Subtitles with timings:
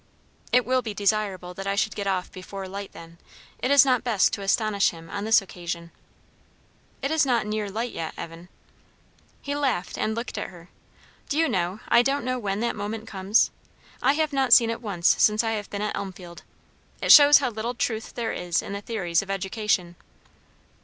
[0.51, 3.19] "It will be desirable that I should get off before light, then.
[3.59, 5.91] It is not best to astonish him on this occasion."
[7.03, 8.49] "It is not near light yet, Evan?"
[9.43, 10.69] He laughed, and looked at her.
[11.29, 13.51] "Do you know, I don't know when that moment comes?
[14.01, 16.41] I have not seen it once since I have been at Elmfield.
[16.99, 19.95] It shows how little truth there is in the theories of education."